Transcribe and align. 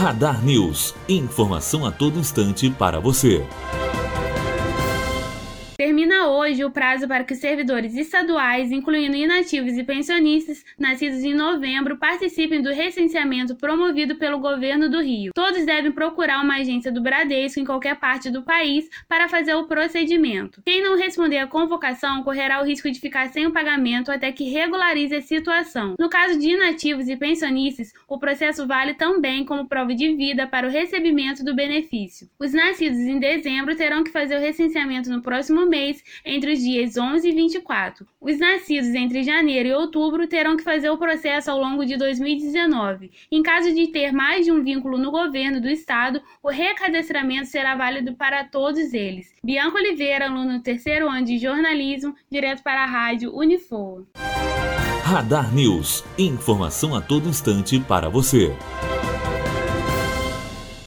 Radar 0.00 0.42
News. 0.42 0.94
Informação 1.06 1.84
a 1.84 1.90
todo 1.90 2.18
instante 2.18 2.70
para 2.70 2.98
você. 2.98 3.46
Termina 5.76 6.26
hoje 6.30 6.39
o 6.58 6.70
prazo 6.70 7.06
para 7.06 7.22
que 7.22 7.34
servidores 7.34 7.94
estaduais, 7.94 8.72
incluindo 8.72 9.16
inativos 9.16 9.78
e 9.78 9.84
pensionistas, 9.84 10.64
nascidos 10.78 11.22
em 11.22 11.32
novembro, 11.32 11.96
participem 11.96 12.60
do 12.60 12.72
recenseamento 12.72 13.54
promovido 13.54 14.16
pelo 14.16 14.40
governo 14.40 14.88
do 14.88 15.00
Rio. 15.00 15.32
Todos 15.34 15.64
devem 15.64 15.92
procurar 15.92 16.42
uma 16.42 16.56
agência 16.56 16.90
do 16.90 17.00
Bradesco 17.00 17.60
em 17.60 17.64
qualquer 17.64 17.96
parte 17.96 18.30
do 18.30 18.42
país 18.42 18.88
para 19.08 19.28
fazer 19.28 19.54
o 19.54 19.66
procedimento. 19.66 20.60
Quem 20.64 20.82
não 20.82 20.98
responder 20.98 21.38
à 21.38 21.46
convocação 21.46 22.22
correrá 22.24 22.60
o 22.60 22.64
risco 22.64 22.90
de 22.90 22.98
ficar 22.98 23.28
sem 23.28 23.46
o 23.46 23.52
pagamento 23.52 24.10
até 24.10 24.32
que 24.32 24.50
regularize 24.50 25.14
a 25.14 25.22
situação. 25.22 25.94
No 25.98 26.08
caso 26.08 26.38
de 26.38 26.50
inativos 26.50 27.08
e 27.08 27.16
pensionistas, 27.16 27.92
o 28.08 28.18
processo 28.18 28.66
vale 28.66 28.94
também 28.94 29.44
como 29.44 29.68
prova 29.68 29.94
de 29.94 30.14
vida 30.14 30.46
para 30.46 30.66
o 30.66 30.70
recebimento 30.70 31.44
do 31.44 31.54
benefício. 31.54 32.28
Os 32.38 32.52
nascidos 32.52 32.98
em 32.98 33.18
dezembro 33.18 33.76
terão 33.76 34.02
que 34.02 34.10
fazer 34.10 34.36
o 34.36 34.40
recenseamento 34.40 35.10
no 35.10 35.22
próximo 35.22 35.66
mês, 35.66 36.02
entre 36.40 36.54
os 36.54 36.60
dias 36.60 36.96
11 36.96 37.28
e 37.28 37.32
24. 37.32 38.06
Os 38.18 38.38
nascidos 38.38 38.94
entre 38.94 39.22
janeiro 39.22 39.68
e 39.68 39.74
outubro 39.74 40.26
terão 40.26 40.56
que 40.56 40.64
fazer 40.64 40.88
o 40.88 40.96
processo 40.96 41.50
ao 41.50 41.60
longo 41.60 41.84
de 41.84 41.98
2019. 41.98 43.10
Em 43.30 43.42
caso 43.42 43.74
de 43.74 43.88
ter 43.88 44.10
mais 44.10 44.46
de 44.46 44.50
um 44.50 44.62
vínculo 44.62 44.96
no 44.96 45.10
governo 45.10 45.60
do 45.60 45.68
estado, 45.68 46.22
o 46.42 46.48
recadastramento 46.48 47.46
será 47.46 47.76
válido 47.76 48.14
para 48.14 48.42
todos 48.42 48.94
eles. 48.94 49.34
Bianca 49.44 49.76
Oliveira, 49.76 50.24
aluno 50.24 50.56
do 50.56 50.62
terceiro 50.62 51.10
ano 51.10 51.26
de 51.26 51.36
jornalismo, 51.36 52.14
direto 52.30 52.62
para 52.62 52.84
a 52.84 52.86
rádio 52.86 53.36
Unifor. 53.36 54.06
Radar 55.04 55.54
News. 55.54 56.02
Informação 56.16 56.94
a 56.94 57.02
todo 57.02 57.28
instante 57.28 57.78
para 57.80 58.08
você. 58.08 58.56